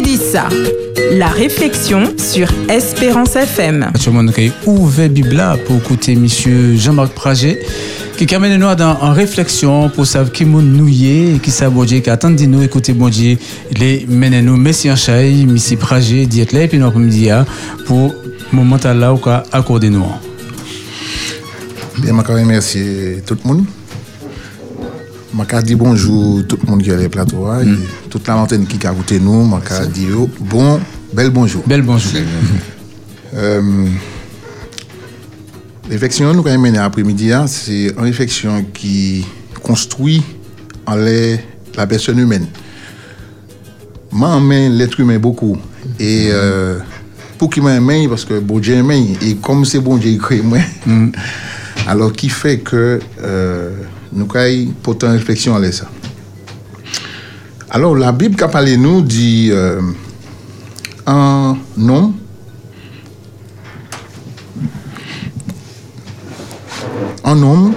[0.00, 0.48] Médissa,
[1.14, 3.90] la réflexion sur Espérance FM.
[3.94, 7.58] Tout le monde a ouvert Bibla pour écouter monsieur Jean-Marc Prager
[8.16, 12.10] qui amène nous dans en réflexion pour savoir qui nous nouillé qui savent Dieu qui
[12.10, 13.38] attend de nous écouter bon Dieu
[13.76, 17.30] les mène nous messie en chai monsieur Prager dit là et puis nous comme dit
[17.84, 18.14] pour
[18.52, 19.20] moment là ou
[19.50, 20.06] accorder nous
[21.98, 23.64] Bien, je remercier tout le monde.
[25.38, 27.78] Je dis bonjour tout le monde qui est les plateaux, mm.
[28.10, 29.48] toute la montagne qui a écouté nous.
[29.70, 30.06] Je dis
[30.40, 30.80] bon,
[31.12, 31.62] bel bonjour.
[31.66, 32.12] Bel bonjour.
[33.34, 33.86] euh,
[35.88, 39.24] réflexion nous avons menée après-midi, hein, c'est une réflexion qui
[39.62, 40.22] construit
[40.86, 42.46] en la personne humaine.
[44.10, 45.56] Moi, l'être humain beaucoup.
[46.00, 46.78] Et euh,
[47.38, 50.58] pour qu'il m'aime, parce que bon Dieu aime, et comme c'est bon Dieu qui moi,
[50.84, 51.10] mm.
[51.86, 53.70] alors qui fait que euh,
[54.18, 55.88] nous avons pourtant réflexion à ça.
[57.70, 59.80] Alors, la Bible qui a parlé nous dit euh,
[61.06, 62.14] un homme
[67.28, 67.74] un homme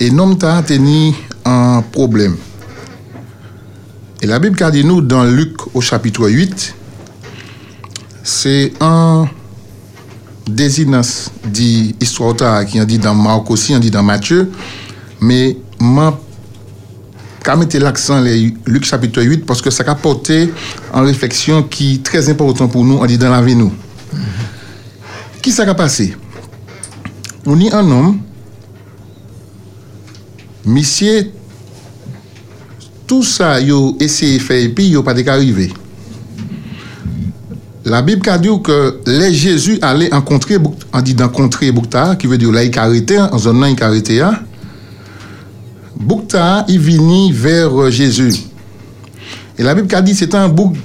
[0.00, 2.36] et l'homme a tenu un problème.
[4.20, 6.74] Et la Bible a dit nous dans Luc au chapitre 8,
[8.22, 9.26] c'est un
[10.46, 14.50] désignance dit histoire qui a dit dans Marc aussi, on dit dans Matthieu,
[15.20, 15.56] mais
[17.44, 20.52] quand mettre l'accent les Luc chapitre 8 parce que ça a porté
[20.92, 23.72] en réflexion qui est très important pour nous, on dit dans la vie nous.
[25.40, 26.16] Qui ça a passé?
[27.46, 28.18] On est un homme,
[30.66, 31.30] monsieur,
[33.06, 35.72] tout ça, il a essayé de faire et puis il n'a pas arrivé.
[37.86, 40.58] La Bible a dit que les Jésus allait rencontrer,
[40.92, 44.22] on dit d'encontrer Boukta, qui veut dire là, il en zone là, arrêté.
[45.98, 48.32] Boukta, il vient vers Jésus.
[49.58, 50.76] Et la Bible a dit c'est un bouc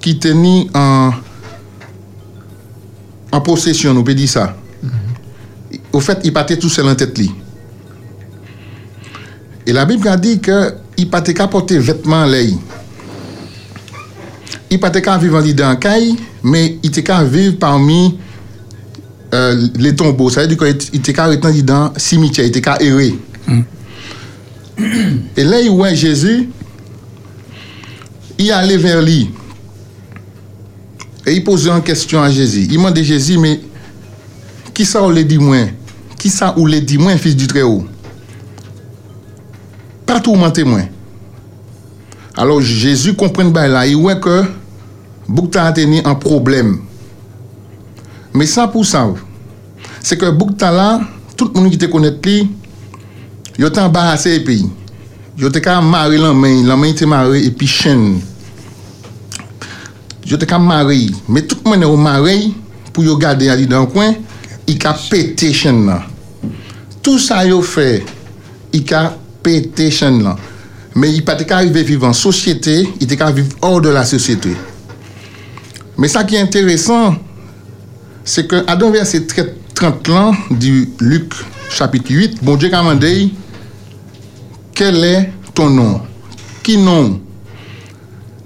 [0.00, 1.10] qui tenait en,
[3.32, 4.56] en possession, on peut dire ça.
[5.92, 7.18] Au fait, il partait tout seul en tête.
[7.18, 7.30] Li.
[9.66, 12.38] Et la Bible a dit que il partait qu'à porter vêtements là.
[14.70, 18.16] Il partait qu'à vivre dans caille, mais il était qu'à vivre parmi
[19.34, 20.30] euh, les tombeaux.
[20.30, 23.18] Ça veut dire qu'il était qu'à dans le cimetière, il était qu'à errer.
[25.36, 26.48] Et là, il voit Jésus,
[28.38, 29.30] il allait vers lui.
[31.26, 32.62] Et il posait une question à Jésus.
[32.62, 33.60] Il demandait Jésus, mais
[34.72, 35.58] qui ça ou les dit moi
[36.18, 37.84] Qui ça ou les dit moi, fils du Très-Haut?
[40.06, 40.80] Pas tourmenter moi.
[42.36, 44.44] Alors Jésus comprend bien là, il voit que
[45.28, 46.80] Boukta a tenu un problème.
[48.32, 49.06] Mais ça pour ça,
[50.02, 51.00] c'est que Boukta là,
[51.36, 52.16] tout le monde qui te connaît
[53.60, 54.64] yo te ambarase e peyi.
[55.36, 58.22] Yo te ka mare lanmen, lanmen te mare epi chen.
[60.24, 60.96] Yo te ka mare,
[61.28, 62.34] me tout mwen yo mare
[62.94, 64.16] pou yo gade yadi dan kwen,
[64.64, 66.06] i ka pete chen lan.
[67.04, 68.00] Tout sa yo fe,
[68.72, 69.10] i ka
[69.44, 70.40] pete chen lan.
[70.96, 74.06] Me i pa te ka arrive vivan sosyete, i te ka vive or de la
[74.08, 74.54] sosyete.
[76.00, 77.20] Me sa ki enteresan,
[78.24, 83.28] se ke adon vers se 30 lan di Luke chapit 8, bon diye kamandey,
[84.80, 86.00] quel est ton nom
[86.62, 87.20] Qui nom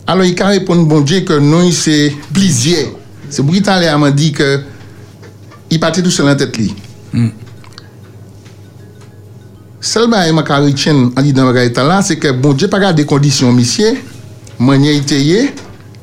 [0.04, 2.88] Alors il a répondu, bon Dieu, que nom, c'est plaisir.
[3.30, 4.60] C'est pour qu'il m'a dit que
[5.70, 6.30] il partait tout seul hmm.
[6.30, 6.58] en tête.
[7.12, 7.28] Mm.
[9.80, 12.66] Sel ba e makari chen an di dan bagay tan la, se ke bon dje
[12.72, 13.92] pa gade de kondisyon misye,
[14.58, 15.42] manye ite ye,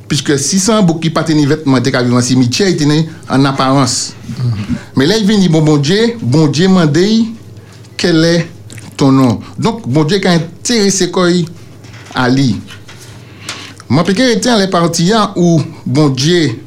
[0.08, 4.14] piske 600 bou ki pate ni vetman te kavivan si mitye, ite ne an aparense.
[4.30, 4.80] Mm -hmm.
[4.96, 7.34] Me la yi veni bon bon dje, bon dje mande yi,
[7.98, 8.36] ke le
[9.02, 9.40] ton nom.
[9.58, 11.28] Donc, bon Dieu qui a intéressé quoi
[12.14, 12.62] à lui.
[13.90, 16.62] Mon piqué était les parties où bon Dieu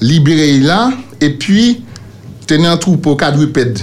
[0.00, 1.82] libéré là, et puis
[2.46, 3.80] tenait un troupeau quadrupède.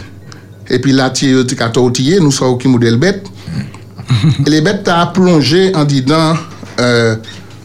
[0.70, 3.28] Et puis là, tu tortillé, nous sommes qui modèle bête.
[3.28, 4.30] Mm.
[4.48, 6.36] Et les bêtes t'a plongé en disant,
[6.80, 7.18] euh,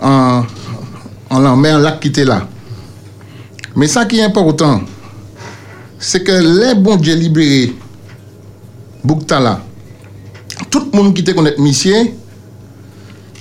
[0.02, 0.42] en,
[1.30, 2.48] en l'emmène, lac qui était là.
[3.76, 4.80] Mais ça qui est important,
[6.00, 7.72] c'est que les bons Dieu libérés,
[9.04, 9.60] Bouktala,
[10.70, 12.06] tout moun ki te konet misye,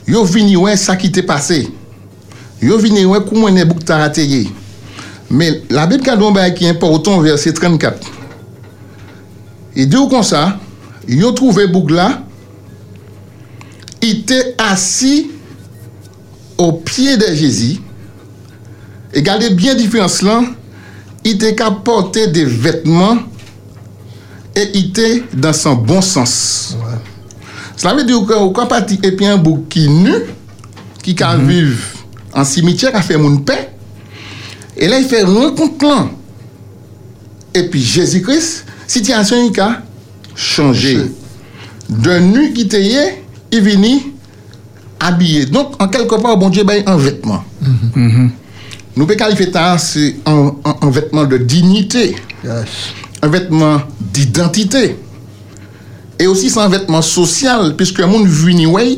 [0.09, 1.63] yo vini wè sa ki te pase.
[2.63, 4.45] Yo vini wè kou mwen e bouk tarateye.
[5.33, 8.11] Men, la bet kadon bay ki importon verse 34.
[9.73, 10.59] E de ou kon sa,
[11.09, 12.09] yo trouve bouk la,
[14.03, 15.31] ite asi
[16.59, 17.71] ou pie de Jezi,
[19.13, 20.51] e gade bien diferans lan,
[21.25, 23.23] ite ka porte de vetman,
[24.53, 26.75] e ite dan san bon sens.
[27.83, 30.13] Sla me di ou kon, ou kon pati epi an bou ki nu,
[31.03, 31.49] ki ka mm -hmm.
[31.51, 31.81] viv
[32.31, 33.57] an simityer a fe moun pe,
[34.79, 36.13] e la y fe renkont lan.
[37.53, 39.83] Epi Jezi Kris, sityasyon y ka
[40.33, 41.11] chanje.
[41.89, 43.03] De nu ki te ye,
[43.51, 44.13] y vini
[44.99, 45.45] abye.
[45.51, 47.43] Donk an kelko pa ou bon diye bay an vetman.
[47.59, 47.99] Mm -hmm.
[47.99, 48.29] mm -hmm.
[48.95, 52.15] Nou pe kalife ta se an vetman de dignite,
[52.45, 52.93] yes.
[53.21, 54.95] an vetman d'identite.
[56.19, 58.97] E osi san vetman sosyal, piske moun vwini wey,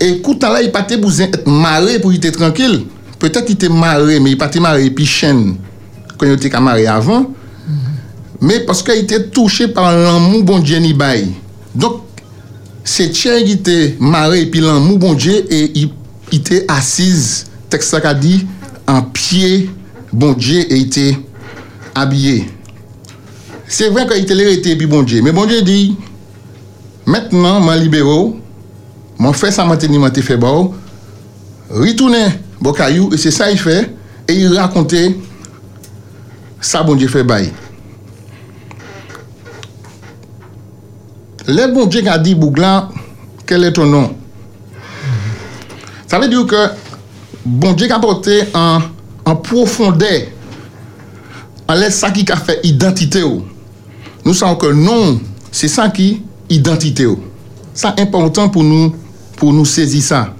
[0.00, 2.80] e koutan la yi pate bouzen et mare pou yi te tranquil.
[3.20, 5.54] Petet yi te mare, me yi pate mare pi chen,
[6.16, 8.48] kon yo te ka mare avan, mm -hmm.
[8.48, 11.28] me paske yi te touche par lan mou bon dje ni bay.
[11.74, 12.00] Dok,
[12.84, 15.70] se chen yi te mare pi lan mou bon dje, e
[16.30, 18.46] yi te asiz, teksa ka di,
[18.86, 19.68] an pie
[20.12, 21.16] bon dje, e yi te
[21.94, 22.63] abye.
[23.74, 25.18] Se vwen kwa ite lere ete pi bon Dje.
[25.24, 25.78] Men bon Dje di,
[27.10, 28.36] metnen man libero,
[29.18, 30.68] man fè sa manteni man te fè bor,
[31.80, 33.80] ritounen bokayou, e se sa y fè,
[34.30, 35.00] e y rakonte
[36.62, 37.50] sa bon Dje fè bayi.
[41.50, 42.92] Le bon Dje ka di Bouglan,
[43.48, 44.12] kel e ton non?
[46.06, 46.62] Sa ve diyo ke,
[47.42, 48.86] bon Dje ka pote an,
[49.26, 50.12] an profonde,
[51.66, 53.42] an lè sa ki ka fè identite ou.
[54.24, 55.20] Nous savons que non,
[55.52, 57.06] c'est ça qui identité.
[57.74, 58.94] Ça important pour nous,
[59.36, 60.34] pour nous saisir ça.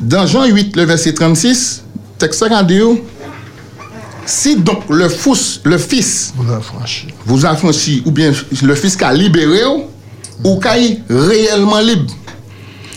[0.00, 1.84] Dans Jean 8, le verset 36,
[2.18, 2.80] texte ça a dit,
[4.26, 7.10] si donc le fils, le fils Vous affranchir.
[7.26, 8.32] vous affranchit, ou bien
[8.62, 9.60] le fils qui a libéré,
[10.44, 12.12] ou, qui est réellement libre.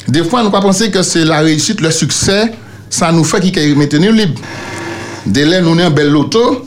[0.07, 2.53] Des fois, nous pas penser que c'est la réussite, le succès,
[2.89, 4.39] ça nous fait qu'il est maintenu libre.
[5.25, 6.65] Dès là, nous avons un bel loto,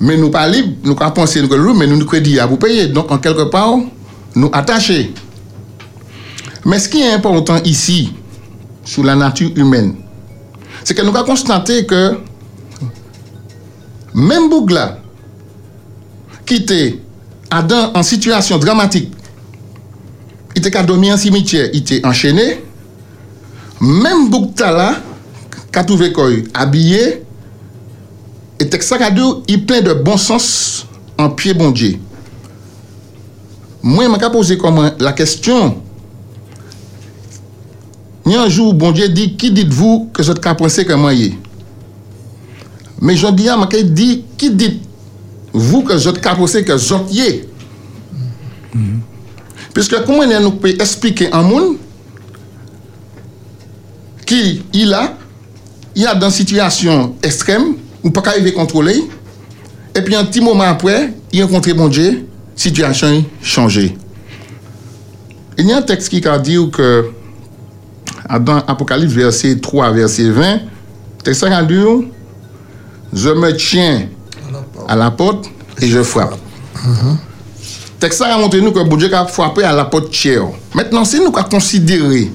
[0.00, 2.56] mais nous pas libres, nous pas penser que nous, mais nous nous crédit à vous
[2.56, 2.86] payer.
[2.86, 3.76] Donc, en quelque part,
[4.34, 5.12] nous attachés.
[6.64, 8.12] Mais ce qui est important ici,
[8.84, 9.96] sur la nature humaine,
[10.84, 12.18] c'est que nous avons constaté que
[14.14, 14.98] même Bougla,
[16.46, 16.98] qui était
[17.50, 19.12] Adam en situation dramatique,
[20.54, 22.64] il était qu'à dormir en cimetière, il était enchaîné.
[23.80, 24.96] Même Bougta là,
[25.70, 26.12] qu'a trouvé
[26.54, 27.22] habillé,
[28.60, 30.86] et Texacadou, il plein de bon sens
[31.18, 31.98] en pied bon Dieu.
[33.82, 35.78] Moi, je me posé comme la question.
[38.26, 40.92] Il y a un jour, bon Dieu dit, qui dites-vous que je te pensé que
[40.92, 41.12] moi?
[43.00, 47.48] Mais je dis, je dis, qui dites-vous que je te pensé que je y est?
[49.72, 51.76] Puisque comment nous peut expliquer un monde
[54.26, 55.16] qui il a,
[55.96, 59.02] il a dans une situation extrême, ou pas arriver à contrôler,
[59.94, 63.96] et puis un petit moment après, il a rencontré mon Dieu, situation a changé.
[65.58, 67.10] Il y a un texte qui a dit que
[68.40, 70.60] dans Apocalypse verset 3, verset 20,
[71.24, 71.74] texte a dit,
[73.12, 74.08] je me tiens
[74.88, 75.50] à la porte
[75.80, 76.38] et je frappe.
[77.98, 80.46] Texte a montré nous que bon Dieu a frappé à la porte tiers.
[80.74, 82.30] Maintenant, si nous avons considéré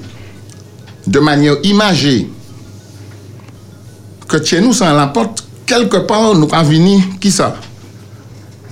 [1.06, 2.30] de manière imagée
[4.28, 7.56] que chez nous, à la porte, quelque part, nous avons venu, qui ça?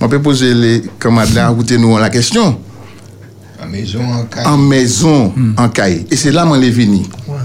[0.01, 2.57] On peut poser les camarades là, nous la question.
[3.59, 4.45] La maison en caille.
[4.45, 6.05] En maison, en caille.
[6.11, 6.99] Et c'est là qu'on est venu.
[7.27, 7.35] Ouais.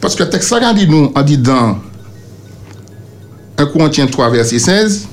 [0.00, 1.78] Parce que le texte ça dit nous, on dit dans
[3.56, 5.08] 1 Corinthiens 3, verset 16,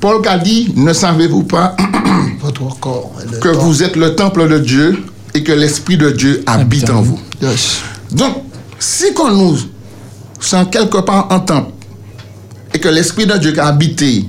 [0.00, 1.76] Paul a dit, ne savez-vous pas
[2.40, 3.12] Votre corps.
[3.40, 7.20] que vous êtes le temple de Dieu et que l'Esprit de Dieu habite en vous.
[7.40, 7.80] Yes.
[8.10, 8.36] Donc,
[8.78, 9.56] si qu'on nous
[10.40, 11.72] sommes quelque part en temple
[12.72, 14.24] et que l'Esprit de Dieu qui a habité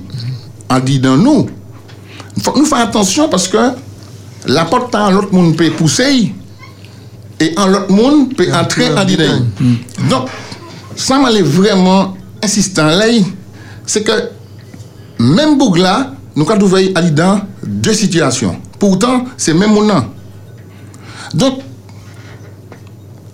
[0.68, 1.48] en dit dans nous,
[2.36, 3.72] il faut que nous fassions attention parce que
[4.46, 6.32] la porte en l'autre monde peut pousser
[7.40, 9.44] et en l'autre monde peut entrer en dedans.
[10.08, 10.28] Donc,
[10.96, 13.06] ça m'a vraiment insistant là,
[13.86, 14.30] c'est que
[15.18, 18.56] même Bougla, nous avons trouvé dans deux situations.
[18.78, 20.04] Pourtant, c'est même mon nom.
[21.34, 21.60] Donc,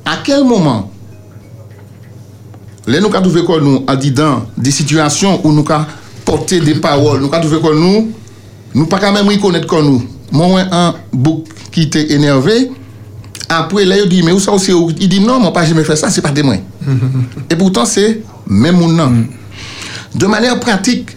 [0.05, 0.91] à quel moment
[2.89, 5.83] Le nou ka touve kon nou adidan de situasyon ou nou ka
[6.25, 7.19] porte de parol.
[7.21, 8.07] Nou ka touve kon nou,
[8.73, 10.05] nou pa kamen mwen konet kon nou.
[10.33, 12.57] Mwen an bouk ki te enerve,
[13.53, 14.89] apwe la yo di, me ou sa ou se ou?
[14.93, 16.65] I di, non, mwen pa jeme fè sa, se pa de mwen.
[17.49, 18.07] E poutan se,
[18.49, 19.21] men moun nan.
[20.17, 21.13] De manè pratik,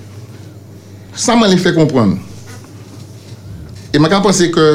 [1.16, 2.18] sa man le fè kompran.
[3.92, 4.68] E mwen ka pense ke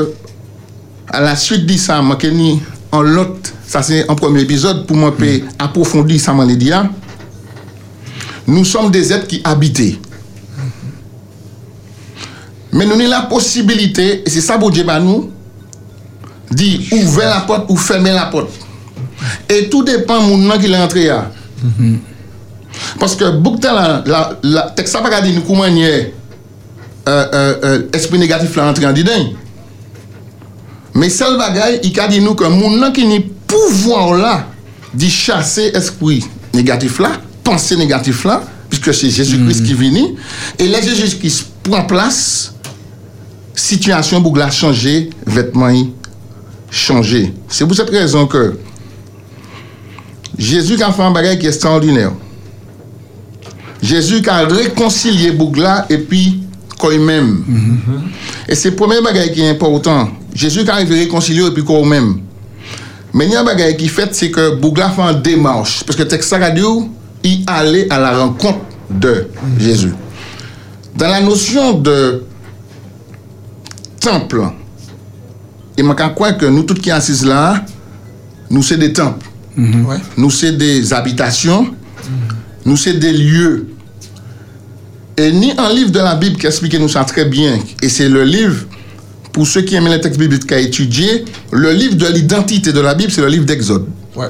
[1.12, 2.54] a la suite di sa, mwen ke ni
[2.96, 5.48] an lot ça c'est un premier épisode, pour moi, mm.
[5.58, 6.88] approfondir ça, m'en dire.
[8.46, 9.98] Nous sommes des êtres qui habitent.
[12.72, 15.30] Mais nous avons la possibilité, et c'est ça, bon Dieu, nous,
[16.50, 18.50] dit ouvrir la porte ou fermer la porte.
[19.48, 21.06] Et tout dépend du monde qui est entré.
[21.06, 21.30] là.
[21.64, 21.96] Mm-hmm.
[23.00, 26.02] Parce que beaucoup la, la, la texte pas dit nous comment euh,
[27.08, 29.12] euh, euh, esprit négatif là entré en dedans.
[30.94, 34.46] Mais seul bagaille, il a dit nous que monde qui n'est pouvoir là
[34.94, 36.24] d'y chasser esprit
[36.54, 40.08] négatif là, pensée négatif là, puisque c'est Jésus-Christ qui vient.
[40.58, 42.54] Et là, Jésus-Christ prend place,
[43.54, 45.90] situation pour la changer, vêtements y
[46.70, 47.32] changer.
[47.48, 48.58] C'est pour cette raison que
[50.38, 52.12] Jésus a fait un bagage qui est extraordinaire.
[53.82, 56.42] Jésus a réconcilié Bougla et puis
[56.78, 57.44] quand même.
[58.48, 60.10] Et c'est le premier bagage qui est important.
[60.34, 62.20] Jésus a réconcilié et puis quand même.
[63.16, 65.82] Mais il y a un bagage qui fait, c'est que Bougla fait une démarche.
[65.84, 66.60] Parce que texte ça dit,
[67.24, 68.58] il allait à la rencontre
[68.90, 69.94] de Jésus.
[70.94, 72.24] Dans la notion de
[73.98, 74.42] temple,
[75.78, 77.64] et je crois que nous tous qui sommes assis là,
[78.50, 79.26] nous sommes des temples.
[79.56, 79.96] Ouais.
[80.18, 81.74] Nous sommes des habitations.
[82.66, 83.68] Nous sommes des lieux.
[85.16, 87.58] Et ni un livre de la Bible qui explique nous ça très bien.
[87.80, 88.66] Et c'est le livre,
[89.36, 92.94] pour ceux qui aiment les textes bibliques à étudier, le livre de l'identité de la
[92.94, 93.84] Bible, c'est le livre d'Exode.
[94.16, 94.28] Ouais.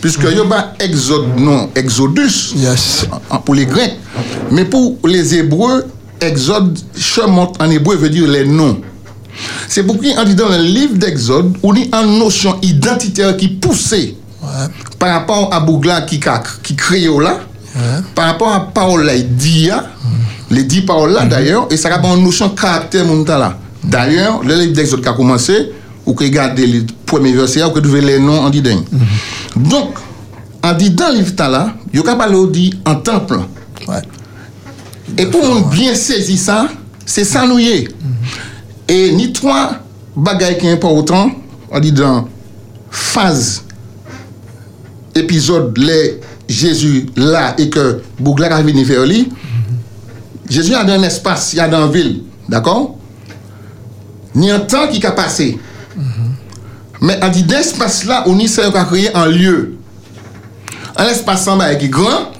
[0.00, 3.04] Puisque il y a pas Exode, non, Exodus Yes.
[3.30, 3.94] en- pour les Grecs.
[4.52, 5.86] Mais pour les Hébreux,
[6.20, 8.80] Exode, Shemot en hébreu veut dire les noms.
[9.66, 14.14] C'est pourquoi on dit dans le livre d'Exode, on a une notion identitaire qui poussait
[14.40, 14.48] Ouais.
[15.00, 16.20] par rapport à Bougla qui,
[16.62, 17.40] qui crée là,
[17.74, 17.80] Ouais.
[18.14, 18.70] par rapport à
[19.02, 19.86] là, dit là,
[20.48, 23.58] les dix paroles là d'ailleurs, et ça a une notion de caractère mon là.
[23.84, 25.70] D'ailleurs, le livre d'Exode qui a commencé,
[26.06, 28.76] ou que regardez le premier verset, ou que trouver les noms en didin.
[28.76, 29.68] Mm -hmm.
[29.70, 29.90] Donc,
[30.62, 33.40] en didin livre là, il y a parlé dit en temple.
[33.88, 34.02] Ouais.
[35.18, 36.68] Et pour nous bien saisir ça,
[37.04, 37.88] c'est ça nous y est.
[37.88, 38.94] Mm -hmm.
[38.94, 39.70] Et ni trois
[40.16, 41.32] bagailles qui sont importantes,
[41.70, 42.26] en didin
[42.90, 43.62] phase,
[45.14, 49.28] épisode, les Jésus là et que Bougla a venu faire lui,
[50.48, 52.98] Jésus a dans un espace, il y a dans une ville, d'accord
[54.34, 55.58] Ni un temps qui a passé.
[57.00, 59.76] Mais on dit d'espace là, on y sait qu'on a créé un lieu.
[60.96, 62.32] Un espace sans bail qui est grand,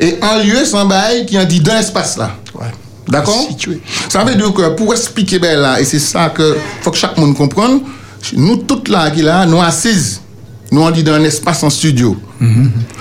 [0.00, 2.36] et un lieu sans bail qui en dit dans l'espace là.
[2.54, 2.66] Ouais.
[3.08, 3.48] D'accord?
[4.08, 7.16] Ça veut dire que pour expliquer ben là, et c'est ça que faut que chaque
[7.16, 7.80] monde comprenne,
[8.34, 10.20] nous toutes là qui là, nous assises,
[10.70, 12.16] nous on dit dans un espace en studio.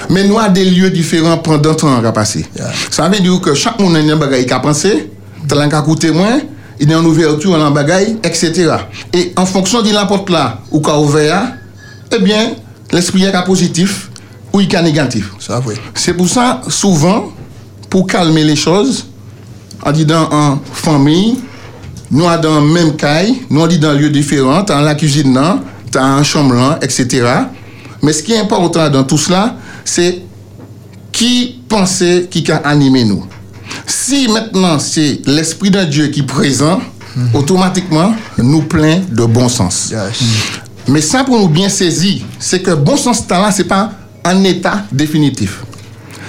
[0.09, 2.45] Mais nous avons des lieux différents pendant le temps qui a passé.
[2.55, 2.71] Yeah.
[2.89, 5.09] Ça veut dire que chaque monde a un bagage qui a pensé,
[5.47, 6.39] qui a coûté moins,
[6.79, 8.75] il y a une ouverture dans bagage, etc.
[9.13, 11.53] Et en fonction de la porte là, ou qu'a ouvert,
[12.11, 12.51] eh bien,
[12.91, 14.09] l'esprit est positif
[14.51, 15.31] ou il est négatif.
[15.93, 17.31] C'est pour ça, souvent,
[17.89, 19.05] pour calmer les choses,
[19.83, 21.37] on dit dans une famille,
[22.11, 25.33] nous sommes dans le même caille, nous on dit dans lieux différents, dans la cuisine,
[25.33, 27.25] dans la chambre, là, etc.
[28.01, 30.21] Mais ce qui est important dans tout cela, c'est
[31.11, 33.25] qui pensait, qui a animé nous.
[33.85, 36.79] Si maintenant c'est l'Esprit de Dieu qui est présent,
[37.33, 39.91] automatiquement, nous plein de bon sens.
[39.91, 40.23] Yes.
[40.87, 43.91] Mais ça, pour nous bien saisir, c'est que bon sens talent, ce n'est pas
[44.23, 45.63] un état définitif.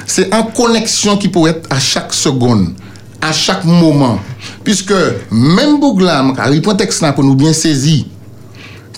[0.07, 2.73] C'est en connexion qui peut être à chaque seconde,
[3.21, 4.19] à chaque moment.
[4.63, 4.95] Puisque
[5.31, 8.05] même Bouglam, il prend texte là pour nous bien saisir,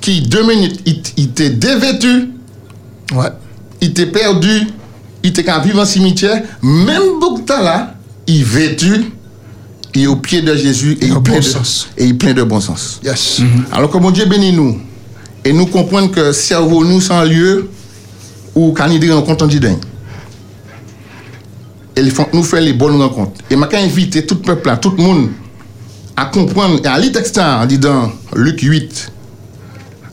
[0.00, 2.30] qui deux minutes, il, était dévêtu,
[3.14, 3.28] Ouais.
[3.80, 4.68] il était perdu,
[5.22, 7.94] il était qu'à vivre en cimetière, même Bougta là,
[8.28, 9.06] il vêtu,
[9.94, 11.88] il est au pied de Jésus et il, En plein bon de, sens.
[11.96, 13.00] et il plein de bon sens.
[13.02, 13.40] Yes.
[13.72, 14.78] Alors que mon Dieu bénit nous
[15.44, 17.68] et nous comprenons que cerveau nous sans lieu
[19.04, 19.78] il rencontre en dingue.
[21.96, 23.40] Et il faut nous faire les bonnes rencontres.
[23.50, 25.28] Et je inviter tout le peuple, là, tout le monde
[26.16, 29.12] à comprendre, et à lire texte là, en dit dans Luc 8,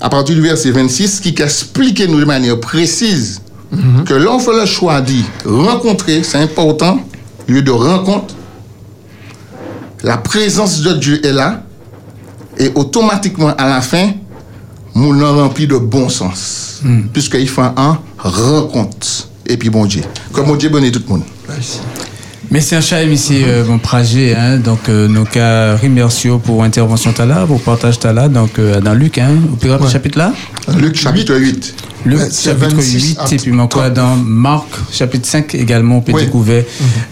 [0.02, 3.42] à partir du verset 26, qui explique nous de manière précise
[4.06, 7.00] que l'on fait le choix dit rencontrer, c'est important,
[7.48, 8.36] lieu de rencontre.
[10.04, 11.64] La présence de Dieu est là,
[12.58, 14.12] et automatiquement à la fin,
[14.94, 16.82] nous l'avons rempli de bon sens.
[17.12, 19.30] Puisqu'il fait un rencontre.
[19.46, 20.04] Et puis bon Dieu.
[20.32, 21.24] Comme mon Dieu bénit tout le monde.
[21.48, 21.80] Merci.
[22.56, 27.14] Merci un chat ici euh, mon projet hein, donc euh, nos cas remercie pour intervention
[27.28, 30.32] là pour partage là donc euh, dans Luc hein au plus rapide chapitre là
[30.78, 31.76] Luc chapitre 8.
[32.06, 33.94] Luc Ouais, chapitre 26 8 à et puis mon quoi 30.
[33.96, 36.24] dans Marc chapitre 5 également on peut Oui.
[36.24, 36.64] découvrir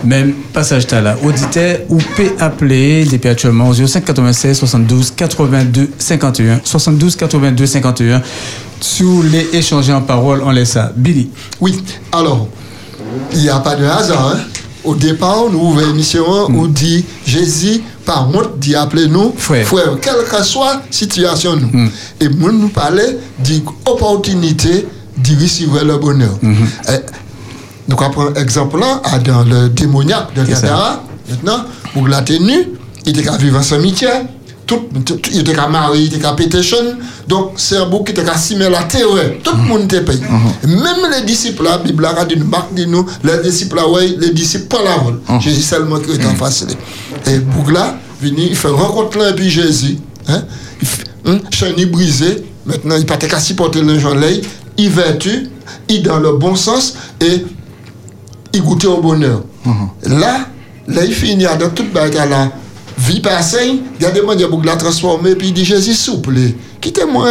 [0.05, 6.62] même passage là auditeur ou peut appeler depuis actuellement au 05 96 72 82 51
[6.63, 8.21] 72 82 51
[8.79, 11.83] sous les échanger en parole on laisse ça Billy Oui,
[12.13, 12.47] alors,
[13.33, 14.35] il n'y a pas de hasard.
[14.38, 14.39] hein.
[14.84, 19.66] Au départ, nous ouvrons l'émission, on dit Jésus par honte d'y appeler nous Frère.
[19.66, 21.90] frère, quelle que soit situation nous.
[22.20, 24.86] Et moi nous parler d'opportunité
[25.18, 26.38] d'y recevoir le bonheur.
[26.44, 27.00] Et,
[27.88, 30.44] donc, on prend exemple là, à dans le démoniaque de.
[30.44, 32.70] Gadara, maintenant, pour la tenue,
[33.06, 34.24] il était qu'à vivre en cimetière,
[34.65, 34.82] tout,
[35.32, 36.77] il était qu'à marier, il était qu'à pététion,
[37.27, 40.22] donc c'est un bouc qui était qu'à simer la terreur, tout le monde était payé.
[40.63, 44.32] Même les disciples, la Bible a dit, marque de nous, les disciples, là, ouais, les
[44.32, 45.20] disciples, pas la vol.
[45.39, 46.65] Jésus seulement qui est en face.
[47.27, 50.43] Et bouc là, venu, il fait rencontre là, puis Jésus, hein,
[50.82, 54.27] il fait, hein, brisé, maintenant, il pas qu'à supporter le là,
[54.77, 55.50] il vertu,
[55.89, 57.46] il dans le bon sens, et
[58.53, 59.43] il goûtait au bonheur.
[60.03, 60.48] Là,
[60.88, 62.51] là, il finit dans toute bagarre là.
[62.97, 66.35] Vie passée, il a demandé pour la transformer, puis il dit Jésus, souple,
[66.79, 67.27] quittez-moi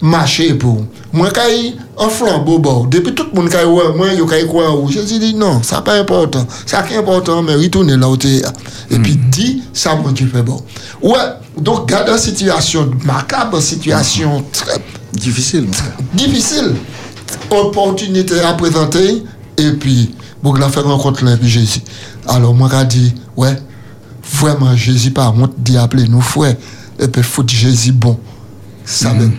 [0.00, 0.84] marcher pour.
[1.12, 4.78] Moi, quand un flambeau, bon, depuis tout le monde qui a ouais, moi, a quoi
[4.78, 6.46] ou Jésus dit non, ça pas important.
[6.66, 8.42] Ça qui est important, mais retournez là où tu es.
[8.90, 10.62] Et puis dit, ça, mon Dieu fait bon.
[11.02, 11.16] Ouais,
[11.56, 14.78] donc, garde une situation macabre, situation très
[15.12, 15.66] Difficile.
[16.14, 16.74] difficile.
[17.50, 19.22] Opportunité à présenter
[19.56, 21.80] et puis pour la faire rencontre là puis Jésus.
[22.26, 23.56] Alors moi j'ai dit ouais
[24.32, 26.56] vraiment Jésus pas honte d'y appeler nous frères
[26.98, 28.18] et puis faut Jésus bon.
[28.84, 29.32] Ça même.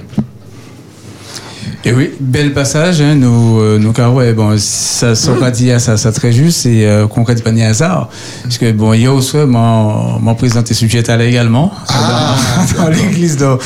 [1.86, 5.72] Et oui, bel passage, hein, nous, euh, nous, car ouais, bon, ça, ça, on dit,
[5.80, 8.10] ça, ça très juste, et, euh, ne pas ni hasard.
[8.44, 13.38] Parce que, bon, hier au soir, m'en, présenté sujet à là également, dans, dans l'église
[13.38, 13.58] de,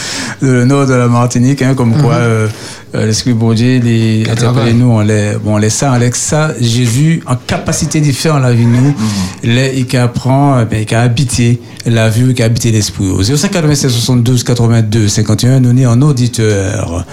[0.41, 2.47] de le nord de la Martinique, hein, comme quoi, euh,
[2.93, 6.11] euh, l'Esprit bon Dieu, les, interpellé nous, on les, bon, on les ça, on les
[6.11, 8.95] ça, Jésus, en capacité de faire la vie, nous,
[9.43, 13.09] là, il apprend, ben, il a habité la vue, il a habité l'esprit.
[13.09, 17.05] Au 05 96 72 82 51, nous, est en auditeur.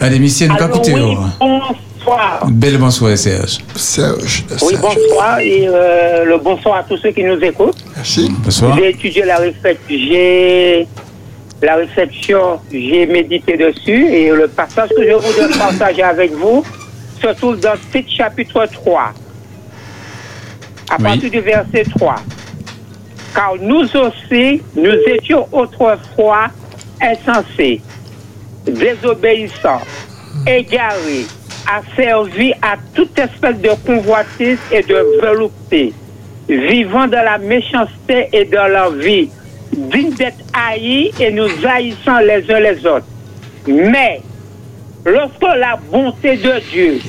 [0.00, 0.92] Nous Allô, écoutez.
[0.94, 2.46] oui, bonsoir.
[2.50, 3.58] Belle bonsoir, Serge.
[3.76, 4.44] Serge.
[4.62, 7.82] Oui, bonsoir et euh, le bonsoir à tous ceux qui nous écoutent.
[7.96, 8.30] Merci.
[8.40, 8.76] Bonsoir.
[8.76, 10.86] J'ai étudié la réflexion, j'ai
[11.62, 16.62] la réflexion, j'ai médité dessus et le passage que je voudrais partager avec vous
[17.22, 19.00] se trouve dans Tite chapitre 3,
[20.90, 21.02] à Oui.
[21.04, 22.16] partir du verset 3.
[23.34, 26.48] Car nous aussi, nous étions autrefois
[27.00, 27.80] insensés,
[28.66, 29.82] désobéissants,
[30.46, 31.26] égarés,
[31.70, 35.92] asservis à toute espèce de convoitise et de volupté,
[36.48, 39.30] vivant dans la méchanceté et dans l'envie,
[39.72, 43.06] dignes d'être haïs et nous haïssant les uns les autres.
[43.66, 44.20] Mais,
[45.04, 47.00] lorsque la bonté de Dieu,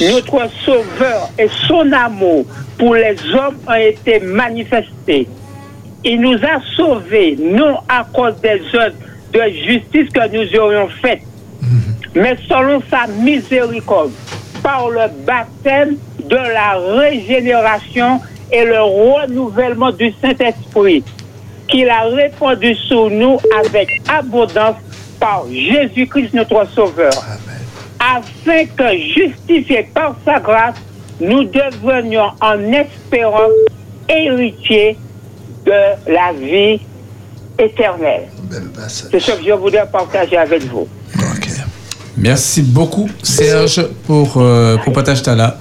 [0.00, 2.44] notre Sauveur et son amour
[2.78, 5.26] pour les hommes ont été manifestés,
[6.04, 8.96] il nous a sauvés, non à cause des œuvres
[9.32, 11.22] de justice que nous aurions faites,
[12.14, 14.12] mais selon sa miséricorde,
[14.62, 18.20] par le baptême de la régénération
[18.52, 21.02] et le renouvellement du Saint-Esprit,
[21.68, 24.76] qu'il a répandu sur nous avec abondance
[25.18, 27.12] par Jésus-Christ notre Sauveur,
[27.98, 30.76] afin que, justifiés par sa grâce,
[31.20, 33.52] nous devenions en espérance
[34.08, 34.96] héritiers
[35.64, 36.80] de la vie
[38.74, 39.08] passage.
[39.10, 40.86] C'est ce que je voudrais partager avec vous.
[42.16, 45.58] Merci beaucoup, Serge, pour, euh, pour partager ta là.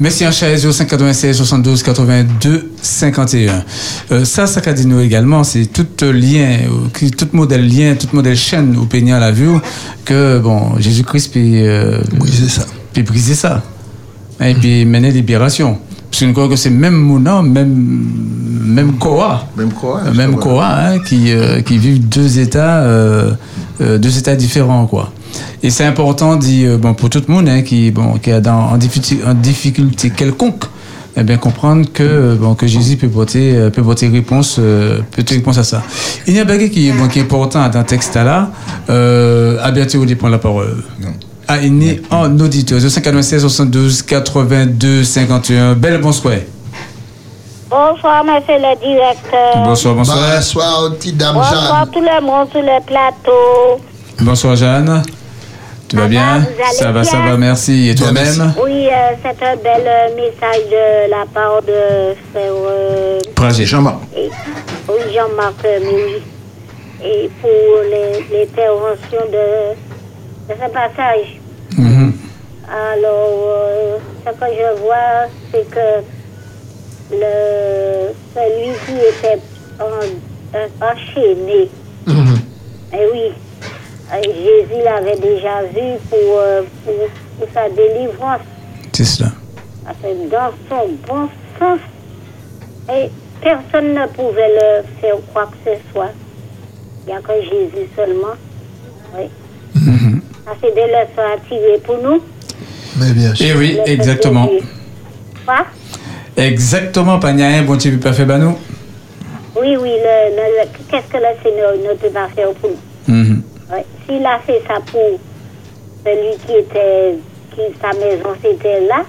[0.00, 3.64] Merci en chaise 596 72 82 51.
[4.12, 6.60] Euh, ça, ça qu'a dit nous également, c'est tout euh, lien,
[7.02, 9.58] euh, tout modèle lien, tout modèle chaîne au peignant à la vue,
[10.06, 12.64] que bon, Jésus-Christ euh, Briser ça.
[12.94, 13.62] peut briser ça.
[14.40, 15.78] Et puis mener libération.
[16.10, 18.04] Parce que nous croyons que c'est même Mouna, même,
[18.66, 19.46] même Koa.
[19.56, 23.30] Même quoi Euh, même Koa, hein, qui, euh, qui vivent deux états, euh,
[23.80, 25.12] euh, deux états différents, quoi.
[25.62, 28.40] Et c'est important, dit, euh, bon, pour tout le monde, hein, qui, bon, qui est
[28.40, 30.64] dans, en, difficulté, en difficulté quelconque,
[31.16, 35.64] eh bien, comprendre que, bon, que Jésus peut porter, peut porter réponse, peut réponse à
[35.64, 35.82] ça.
[36.26, 38.50] Il y a un bagage qui, bon, qui est important dans ce texte-là.
[38.88, 40.82] Euh, à bientôt, on prend la parole.
[41.48, 42.80] Est en auditeur.
[42.80, 45.74] 596 72 82 51.
[45.74, 46.34] Belle bonsoir.
[47.68, 49.64] Bonsoir, monsieur le directeur.
[49.64, 50.18] Bonsoir, bonsoir.
[50.36, 51.90] Bonsoir, petite dame Bonsoir Jeanne.
[51.92, 53.80] tout le monde sur le plateau.
[54.20, 55.02] Bonsoir Jeanne.
[55.88, 56.44] Tu vas bien?
[56.72, 57.88] Ça va, ça va, merci.
[57.88, 58.54] Et toi-même?
[58.62, 63.64] Oui, euh, c'est un bel euh, message de la part de frère euh, Pragé.
[63.66, 63.98] Jean-Marc.
[64.16, 64.30] et-
[64.88, 66.22] oui, Jean-Marc euh, Mouy.
[67.02, 67.50] Et pour
[67.90, 69.74] les- l'intervention de,
[70.50, 71.38] de ce passage.
[71.78, 72.12] Mhm.
[72.68, 76.04] Alors, euh, ce que je vois, c'est que
[77.12, 79.40] le, celui qui était
[79.80, 81.68] en- enchaîné,
[82.06, 82.38] Mhm.
[82.92, 83.32] Eh oui,
[84.12, 86.94] euh, Jésus l'avait déjà vu pour, euh, pour,
[87.38, 88.40] pour sa délivrance.
[88.92, 89.30] C'est cela.
[90.30, 91.78] Dans son bon sens,
[92.92, 93.10] et
[93.40, 96.10] personne ne pouvait le faire quoi que ce soit.
[97.06, 98.34] Il n'y a que Jésus seulement.
[99.16, 99.28] Oui.
[99.74, 99.80] Ça,
[100.60, 102.22] c'est des leçons à tirer pour nous.
[102.98, 103.46] Mais bien sûr.
[103.46, 104.48] Et Eh oui, fait exactement.
[105.46, 105.66] Quoi?
[106.36, 108.56] Exactement, pas rien, bon, tu peux pas faire bah nous.
[109.56, 113.14] Oui, oui, le, le- le- qu'est-ce que le Seigneur ne peut pas faire pour nous?
[113.14, 113.42] Mhm.
[113.72, 113.84] Ouais.
[114.08, 115.18] S'il a fait ça pour
[116.04, 117.16] celui qui était,
[117.54, 119.02] qui sa maison c'était là,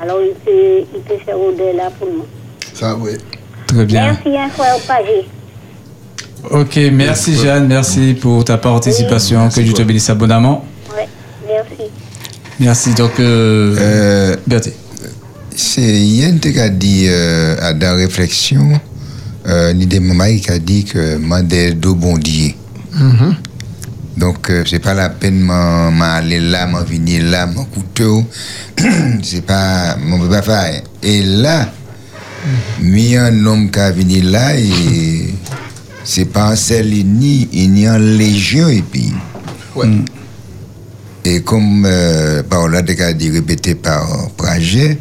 [0.00, 2.24] alors il peut, il peut faire au-delà pour nous.
[2.74, 3.12] Ça, oui.
[3.66, 4.02] Très bien.
[4.24, 5.26] Merci, hein, frère Pagé.
[6.48, 9.48] Ok, merci Jeanne, merci pour ta participation.
[9.48, 10.64] que Dieu te bénisse abondamment.
[10.96, 11.06] Ouais,
[11.46, 11.90] merci.
[12.58, 12.94] Merci.
[12.94, 14.70] Donc, euh, Euh, Berthe.
[15.54, 18.80] c'est Yann qui a dit euh, à dans réflexion,
[19.46, 22.56] euh, ni des mamans qui a dit que mandé do bondier.
[24.16, 28.24] Donc euh, c'est pas la peine m'en m'en aller là, m'en venir là, mon couteau.
[29.22, 30.82] c'est pas, on peut pas faire.
[31.02, 31.68] Et là,
[32.80, 35.34] mis un homme qui a venu là et
[36.04, 39.12] c'est pas un seul ni il y a en légion et puis.
[39.74, 39.88] Ouais.
[41.24, 44.98] Et comme euh, Paola a dit répété par Praget,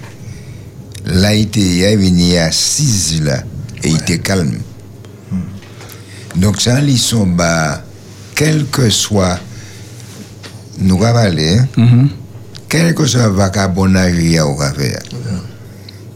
[1.06, 3.44] là, il était venu assise là,
[3.84, 4.60] et il était calme.
[6.36, 7.84] Donc, ça, ils sont bas,
[8.36, 9.40] quel que soit,
[10.78, 12.08] nous ravaler, hein,
[12.68, 15.00] quel que soit le vagabondage qu'il y a au faire,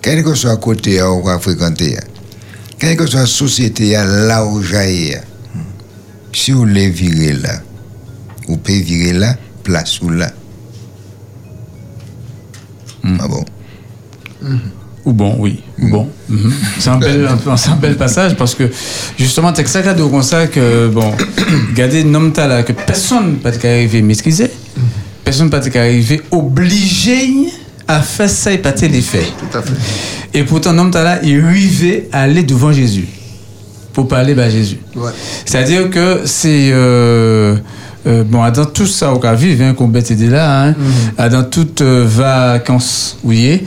[0.02, 1.98] quel que soit le côté où on va fréquenter,
[2.84, 5.18] quelle que soit la société là où j'aille,
[6.34, 7.62] si vous voulez virer là,
[8.48, 10.30] vous pouvez virer là, place ou là.
[13.06, 13.46] Ah bon?
[15.06, 15.64] Ou bon, oui.
[15.82, 16.10] Ou bon.
[16.78, 18.70] C'est un bel, un, peu- c'est un bel passage parce que
[19.18, 21.14] justement, c'est que ça cadeau comme ça que, bon,
[21.70, 24.52] regardez, nom là, que personne ne peut arriver à maîtriser,
[25.24, 27.30] personne ne peut arriver obligé
[27.88, 29.32] à faire ça et pas les faits.
[29.40, 29.74] Tout à fait.
[30.34, 33.08] Et pourtant, nom là, il arrivait à aller devant Jésus
[33.94, 34.78] pour parler à Jésus.
[34.96, 35.12] Ouais.
[35.46, 36.70] C'est-à-dire que c'est.
[36.72, 37.56] euh,
[38.06, 40.76] euh, bon, dans tout ça, au cas vivre, hein, qu'on bête aider là, hein,
[41.18, 43.64] ah, dans toutes euh, vacances, oui,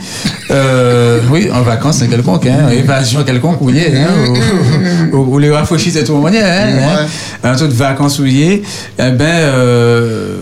[0.51, 4.07] euh, oui, en vacances, c'est quelconque, hein, évasion quelconque, oui, hein,
[5.11, 7.05] ou, ou- ou les rafraîchis, c'est tout le monde, hein, hein,
[7.41, 8.61] dans toutes vacances, oui,
[8.99, 10.35] eh ben, euh,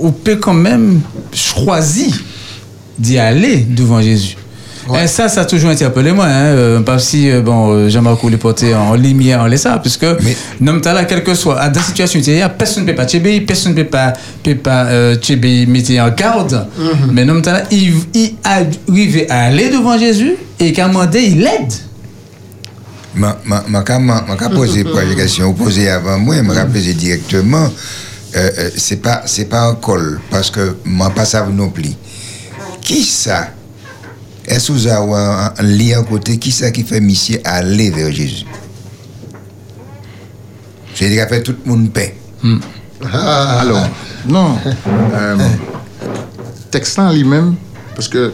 [0.00, 1.00] on peut quand même
[1.32, 2.12] choisir
[2.98, 4.36] d'y aller devant Jésus.
[5.02, 6.24] Et ça, ça a toujours interpellé moi.
[6.24, 10.06] Hein, euh, pas si euh, bon, euh, Jean-Marc les porté en lumière, en laissant, puisque
[10.60, 12.88] non, t'as là, quel que soit, à dans la situation, il y a personne ne
[12.90, 15.16] peut pas tchéber, personne ne peut pas, peut pas euh,
[15.68, 16.66] mettre en garde.
[17.12, 20.88] Mais non, t'as là, il, il a arrivé à aller devant Jésus et qu'à un
[20.88, 21.72] moment donné, il l'aide.
[23.14, 26.54] Ma, ma, ma, ma, ma, ma ka posé pas la question posée avant moi, ma
[26.54, 27.68] ka posé directement.
[28.36, 31.90] Euh, euh, c'est pas c'est pas un col parce que moi pas ça non plus.
[32.88, 33.50] Qui ça?
[34.46, 36.38] Est-ce que vous avez un, lien à côté?
[36.38, 38.46] Qui ça qui fait monsieur aller vers Jésus?
[40.94, 42.16] C'est dire fait tout le monde paix.
[43.12, 43.86] Ah, Alors,
[44.26, 44.56] non.
[45.12, 45.36] Euh,
[46.70, 47.56] texte là en lui-même,
[47.94, 48.32] parce que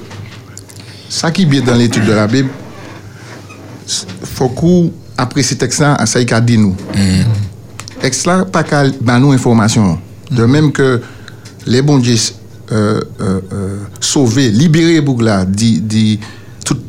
[1.09, 2.51] ça qui est bien dans l'étude de la Bible,
[4.23, 6.77] faut qu'on apprécie texte là, ça y a dit nous.
[8.01, 9.99] Texte là, pas qu'à ben, nous information.
[10.31, 11.03] De même que
[11.67, 12.19] les bons dieux
[12.72, 16.18] euh, euh, euh, sauvés, libérés, Bougla, dit, dit
[16.64, 16.83] toute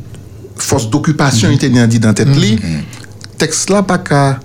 [0.56, 2.58] force d'occupation était dit dans tête li.
[3.36, 4.38] Texte là, pas qu'à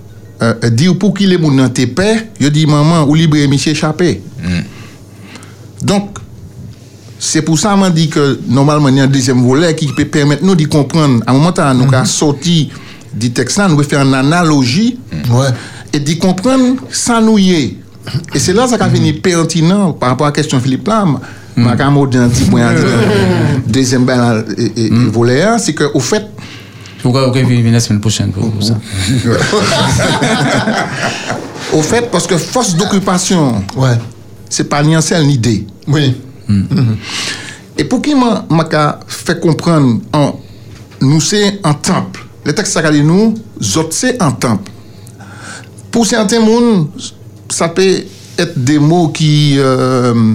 [0.70, 4.20] dire pour qu'il est mon dans tes pères, je dis maman, ou libre monsieur échappé.
[5.82, 6.18] Donc,
[7.18, 9.86] c'est pour ça que je dis que normalement, il y a un deuxième volet qui
[9.86, 11.22] peut permettre nous de comprendre.
[11.26, 12.70] À un moment donné, nous avons sorti
[13.14, 14.98] du texte là, nous faire une analogie
[15.30, 15.48] Ouais.
[15.92, 17.78] et d'y comprendre sans nous y
[18.34, 21.18] E se la sa ka vini pertinant par rapport a kestyon Filip Lam,
[21.56, 24.42] ma ka mou den ti pwen an di dezem ben al
[25.14, 26.28] vole a, se ke ou fet
[27.02, 28.76] Ou ka vini la semen pochen pou sa.
[31.74, 33.64] Ou fet, paske fos d'okupasyon,
[34.52, 35.56] se pa ni ansel ni de.
[35.90, 36.12] Oui.
[37.74, 39.96] E pou ki ma ka fe kompran
[41.02, 44.70] nou se an temple, le tek sa ka di nou, zot se an temple.
[45.92, 46.86] Pou se an temoun,
[47.52, 48.04] ça peut
[48.38, 50.34] être des mots qui euh,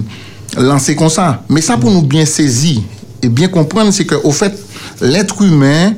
[0.56, 2.80] lancés comme ça, mais ça pour nous bien saisir
[3.22, 4.56] et bien comprendre c'est que au fait
[5.00, 5.94] l'être humain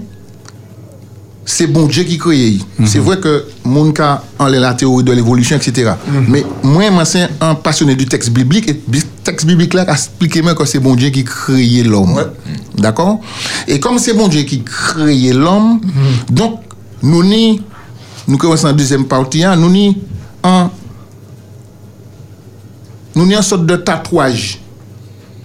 [1.51, 2.59] c'est bon Dieu qui crée.
[2.87, 5.93] C'est vrai que mon cas en la théorie de l'évolution, etc.
[6.29, 8.69] Mais moi, moi c'est un passionné du texte biblique.
[8.69, 12.25] Et le texte biblique là a expliqué moi que c'est bon Dieu qui crée l'homme.
[12.79, 13.21] D'accord?
[13.67, 15.81] Et comme c'est bon Dieu qui crée l'homme,
[16.31, 16.61] donc
[17.03, 17.61] nous ni,
[18.29, 19.99] nous commençons en deuxième partie, hein, nous ni
[20.45, 20.71] un,
[23.15, 24.59] nous ni une sorte de tatouage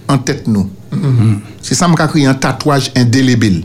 [0.08, 0.68] en tête nous.
[1.62, 3.64] C'est ça que créé un tatouage indélébile.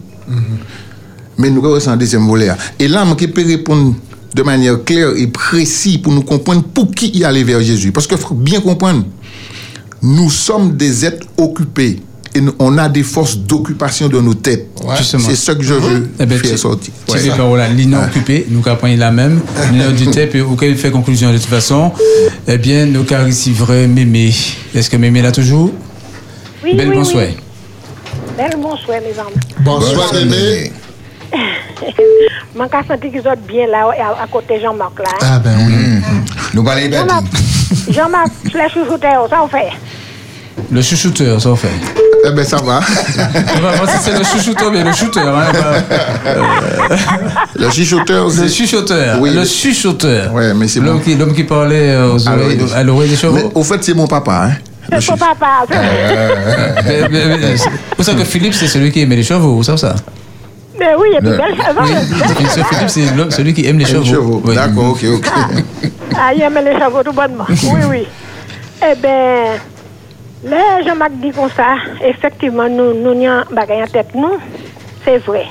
[1.37, 2.49] Mais nous restons en deuxième volet.
[2.49, 2.57] hein.
[2.79, 3.95] Et là, je peux répondre
[4.33, 7.91] de manière claire et précise pour nous comprendre pour qui y aller vers Jésus.
[7.91, 9.05] Parce faut bien comprendre,
[10.01, 12.01] nous sommes des êtres occupés.
[12.33, 14.67] Et nous- on a des forces d'occupation dans nos têtes.
[15.01, 16.93] C'est ça que je veux Eh ben, faire sortir.
[17.05, 17.19] Tu Ouais.
[17.19, 19.41] sais, par là, l'INA occupé, nous apprenons la même,
[19.71, 21.91] l'INA du TEP, et auquel fait conclusion de toute façon,
[22.47, 24.33] eh bien, nous car ici vrai Mémé.
[24.73, 25.71] Est-ce que Mémé là toujours?
[26.63, 27.25] Oui, Belle oui, bonsoir.
[27.27, 27.35] oui.
[28.37, 29.45] Belle bonsoir, mes amis.
[29.59, 30.71] Bonsoir, Mémé.
[31.81, 33.89] Je suis senti qu'ils sont bien là,
[34.21, 35.05] à, côté de Jean-Marc là.
[35.13, 35.17] hein.
[35.21, 35.73] Ah ben oui.
[36.53, 37.25] Nous parlons pas Jean-Marc,
[37.89, 39.69] Jean-Marc, je l'ai chouchouté, ça on fait.
[40.71, 41.69] Le chouchouteur, ça en fait.
[42.27, 42.81] Eh ben, ça va.
[44.01, 45.21] C'est le chouchouteur, mais le shooter.
[45.21, 46.35] Hein, pas-
[47.55, 48.49] Le chuchoteur le aussi.
[48.49, 49.17] chuchoteur.
[49.19, 50.31] Oui, le le- chuchoteur.
[50.33, 51.03] Ouais, mais c'est L'homme bon.
[51.03, 53.51] qui, l'homme qui parlait euh, aux À oreilles, l'oreille des- à l'oreille des Mais chevaux.
[53.55, 54.43] au fait, c'est mon papa.
[54.45, 54.51] Hein.
[54.91, 55.29] Le C'est chuchoteur.
[55.39, 55.65] papa.
[56.85, 59.63] Mais- mais- mais- c'est- Vous savez que Philippe, c'est celui qui aimait les chevaux, vous
[59.63, 59.95] savez ça
[60.79, 61.75] Mais oui, il y a Le- des belles choses.
[61.81, 62.43] Oui.
[62.43, 64.05] Monsieur Philippe, c'est l'homme- celui qui aime les Les chevaux.
[64.05, 64.41] chevaux.
[64.45, 64.53] Oui.
[64.55, 65.25] D'accord, ok, ok.
[66.15, 67.45] Ah, il aime les chevaux tout bonnement.
[67.49, 68.07] Oui, oui.
[68.83, 69.59] Eh bien,
[70.43, 74.37] là, Jean-Marc dit comme ça, effectivement, nous, nous n'avons pas en tête, nous,
[75.03, 75.47] c'est vrai.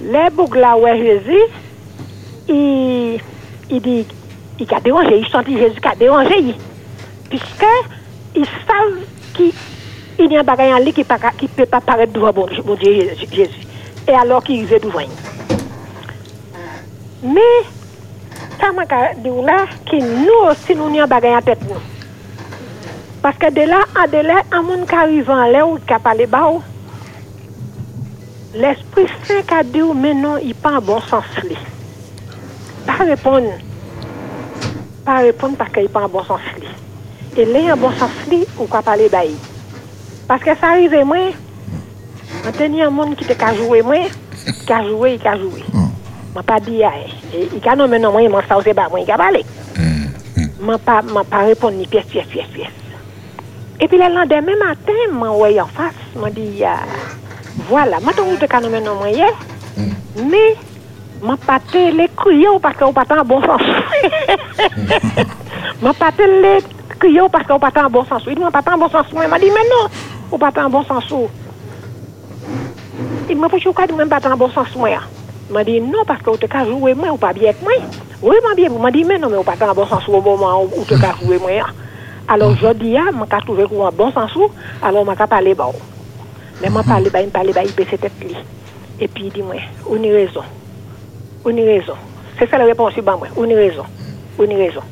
[0.00, 1.40] Les boucles là où Jésus,
[2.48, 3.20] il,
[3.70, 4.06] il dit,
[4.58, 6.54] il a dérangé, il sentit Jésus qui a dérangé,
[7.28, 7.66] puisque
[8.34, 9.00] ils savent
[9.34, 9.52] qu'il
[10.18, 13.66] il y a un bagage en qui ne peut pas paraître devant bon, Dieu Jésus.
[14.06, 15.00] Et alors qu'il veut devant.
[17.22, 17.40] Mais,
[18.60, 21.93] ça m'a dit là, que nous aussi, nous avons bagay en tête nous.
[23.24, 25.94] Parce que de là à de là, un monde qui arrive en l'air ou qui
[25.94, 26.60] a parlé bas, ou,
[28.54, 31.24] l'Esprit Saint qui a dit, mais non, il pas en bon sens.
[31.42, 31.56] Lui.
[32.86, 33.48] Pas répondre.
[35.06, 36.40] Pas répondre parce qu'il pas en bon sens.
[36.58, 37.42] Lui.
[37.42, 39.24] Et là, en bon sens, lui, ou quoi parler bas.
[39.24, 39.36] lui.
[40.28, 41.32] Parce que ça arrive, moi,
[42.46, 44.04] on tenait un monde qui te joué, moi,
[44.66, 45.64] qui a joué, qui a joué.
[46.36, 46.92] Je pas dit, ah,
[47.34, 49.46] eh, il a nommé non, moi, il m'a ça, c'est pas moi, il a parlé.
[49.78, 52.83] Je pas, m'a pas répondu ni pièce, pièce, pièce, pièce.
[53.80, 56.80] Et puis le lendemain matin, je m'envoyé en face, je dit, ah,
[57.68, 59.32] voilà, maintenant, vous te nommé non, moi, hier,
[59.76, 60.56] mais
[61.22, 63.62] je pas les crier parce que vous pas en bon sens.
[65.82, 66.58] Je pas les
[66.98, 68.22] crier parce que vous pas en bon sens.
[68.26, 69.12] Il m'a pas en bon sens.
[69.12, 69.88] Moi, m'a dit, mais non,
[70.30, 71.04] vous pas en bon sens.
[73.28, 74.68] Il m'a dit, pourquoi vous pas en bon sens,
[75.50, 77.72] m'a dit non parce que vous te jouer moi ou pas bien avec moi.
[78.22, 80.64] Oui, m'a bien, m'a dit mais non mais vous pas en bon sens au moment
[80.64, 81.50] où vous te jouer moi.
[82.28, 84.32] Alors je dis ah, m'a trouvé en bon sens
[84.82, 85.72] alors m'a parler bon.
[86.62, 88.12] Mais m'a parlé bah, il parler bah, il baisse tête.
[89.00, 89.56] Et puis il dit moi,
[89.88, 90.42] on a raison.
[91.44, 91.94] On a raison.
[92.38, 93.84] C'est ça la réponse bah moi, on a raison.
[94.38, 94.82] On a raison.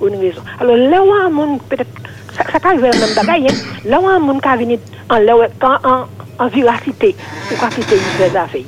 [0.00, 0.42] On a raison.
[0.60, 1.90] Alors là où un monde peut-être
[2.36, 3.78] ça, ça arrive même bagaille hein.
[3.84, 4.78] Là où un monde qui venu
[5.10, 6.06] en
[6.38, 7.14] en vivacité,
[7.52, 8.62] ou quoi quitter une des affaires.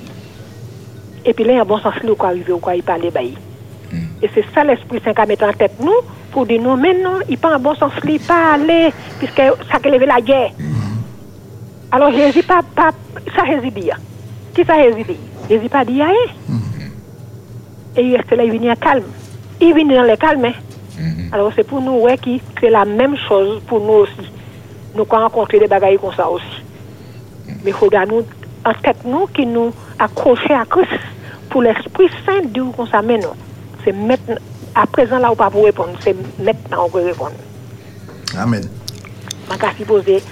[1.25, 3.11] Et puis là, il y a un bon sens, là, où arriver, où il parle,
[3.13, 5.91] bah, Et c'est ça l'Esprit Saint qui a mis en tête nous,
[6.37, 9.89] pour non, mais non, il pas un bon sens, il pas aller, puisque ça a
[9.89, 10.51] levé la guerre.
[11.91, 12.91] Alors Jésus pas, pas,
[13.35, 13.89] ça Jésus dit.
[14.55, 15.17] Qui ça Jésus dit
[15.49, 16.13] Jésus pas dit rien.
[17.97, 19.05] Et il reste là, il vient calme.
[19.63, 20.45] Il vient dans le calme.
[20.45, 20.53] hein.
[21.33, 24.31] Alors c'est pour nous, ouais, qui c'est la même chose pour nous aussi.
[24.95, 26.45] Nous rencontrer des bagailles comme ça aussi.
[27.47, 28.25] Mais il faudra nous,
[28.63, 31.01] en tête nous, qui nous accrocher à Christ
[31.49, 33.33] pour l'Esprit Saint de ça, mais non.
[33.83, 34.37] C'est maintenant,
[34.77, 37.33] à présent là, on pas pour répondre, c'est maintenant on peut répondre.
[38.39, 38.63] Amen.
[39.51, 40.23] Je vais supposer,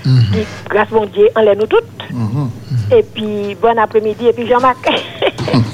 [0.68, 1.84] grâce mon Dieu, enlève nous toutes.
[2.92, 4.90] Et puis, bon après-midi, et puis Jean-Marc.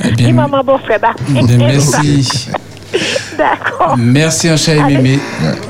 [0.04, 1.00] Eh Dis maman, bon frère.
[1.00, 1.14] bah.
[1.28, 2.50] bien, merci.
[3.38, 3.96] D'accord.
[3.96, 4.82] Merci, Anchaï.
[4.84, 5.18] Mémé.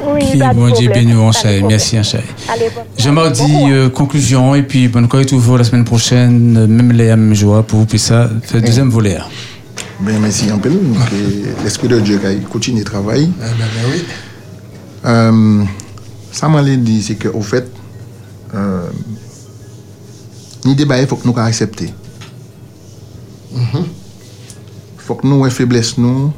[0.06, 1.62] Oui, bon Dieu, béni, Anchaï.
[1.62, 2.22] Merci, Anchaï.
[2.98, 7.34] Jean-Marc dit euh, conclusion et puis bonne quoi toujours la semaine prochaine, même les mêmes
[7.34, 9.18] joie pour puis ça, fait le deuxième volet.
[10.02, 10.70] Ben, merci un peu.
[10.98, 11.06] Ah.
[11.12, 13.28] Euh, l'esprit de Dieu qui continue de travailler.
[13.36, 14.04] Eh ben, ben, oui.
[15.04, 15.64] Euh,
[16.32, 17.70] ça m'a dit, c'est qu'au fait,
[18.54, 18.88] euh,
[20.64, 21.92] l'idée, il faut que nous accepter.
[23.52, 23.84] Il mm -hmm.
[24.96, 26.32] faut que nous ayons faiblesse, nous.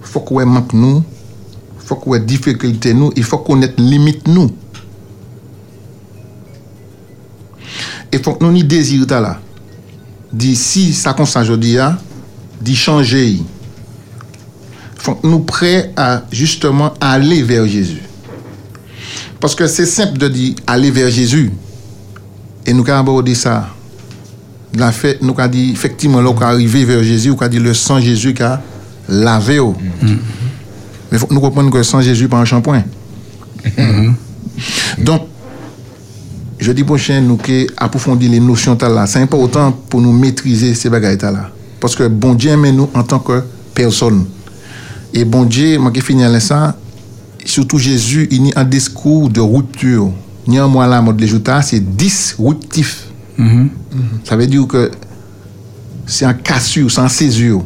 [0.00, 1.02] Il faut que nous map nous.
[1.80, 3.12] Il faut que nous difficulté, nous.
[3.16, 4.50] Il faut qu'on ait limite, nous.
[8.12, 9.40] Et il faut que nous ni désir là.
[10.32, 11.98] Di si sa konsan jodi ya,
[12.66, 13.28] d'y changer.
[13.28, 13.42] Il
[14.98, 18.02] faut que nous prêts à justement aller vers Jésus.
[19.40, 21.52] Parce que c'est simple de dire aller vers Jésus.
[22.66, 23.68] Et nous avons abordé ça.
[24.74, 27.72] La fait, nous avons dit effectivement, là, on arrivé vers Jésus, on a dit le
[27.72, 28.60] sang Jésus qui a
[29.08, 29.60] lavé.
[29.60, 29.76] oh.
[30.02, 30.16] Mais
[31.12, 32.82] il faut que nous comprenions que le sang Jésus pas un shampoing.
[34.98, 35.22] Donc,
[36.58, 39.06] jeudi prochain, nous que approfondir les notions là.
[39.06, 41.50] C'est important pour nous maîtriser ces bagages là.
[41.80, 43.42] Parce que bon Dieu aime nous en tant que
[43.74, 44.26] personne.
[45.12, 46.72] Et bon Dieu, moi qui finis à l'instant,
[47.44, 50.10] surtout Jésus, il y a un discours de rupture.
[50.46, 51.28] Néanmoins, là, mode les
[51.62, 53.06] c'est disruptif.
[54.24, 54.90] Ça veut dire que
[56.06, 57.62] c'est un cassure, c'est un césure.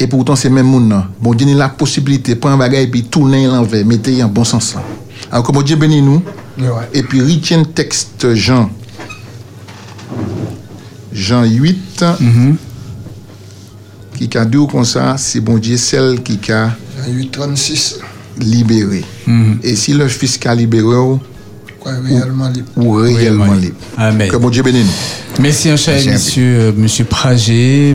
[0.00, 0.94] Et pourtant, c'est même monde.
[1.20, 4.10] Bon Dieu, il a la possibilité de prendre un bagage et puis tourner l'envers, mettre
[4.22, 4.74] en bon sens.
[4.74, 4.82] là.
[5.32, 6.22] Alors que bon Dieu bénit nous.
[6.58, 6.66] Ouais.
[6.92, 8.70] Et puis, retiens texte Jean.
[11.12, 12.04] Jean 8,
[14.26, 16.76] qui a dit comme ça, c'est bon Dieu, celle qui a
[17.08, 18.00] 836.
[18.40, 19.04] libéré.
[19.62, 20.96] Et si le fils a libéré,
[21.84, 22.68] réellement libre.
[22.76, 23.76] ou réellement libre.
[23.96, 24.28] Amen.
[24.28, 24.86] Que bon Dieu bénisse.
[25.40, 27.86] Merci, un cher monsieur, euh, monsieur Prager.